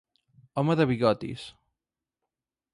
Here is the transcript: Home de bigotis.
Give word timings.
Home 0.61 0.77
de 0.79 0.87
bigotis. 0.93 1.45